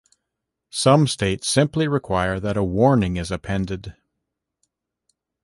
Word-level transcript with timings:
Some 0.71 1.05
states 1.05 1.47
simply 1.47 1.87
require 1.87 2.39
that 2.39 2.57
a 2.57 2.63
warning 2.63 3.17
is 3.17 3.29
appended. 3.29 3.95